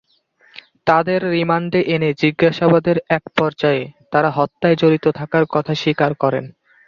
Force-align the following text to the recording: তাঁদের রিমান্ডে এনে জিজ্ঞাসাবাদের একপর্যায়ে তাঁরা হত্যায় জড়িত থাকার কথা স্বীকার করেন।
তাঁদের 0.87 1.19
রিমান্ডে 1.31 1.79
এনে 1.93 2.09
জিজ্ঞাসাবাদের 2.21 2.97
একপর্যায়ে 3.09 3.83
তাঁরা 4.11 4.29
হত্যায় 4.37 4.77
জড়িত 4.77 5.05
থাকার 5.19 5.43
কথা 5.49 5.73
স্বীকার 5.75 6.11
করেন। 6.23 6.45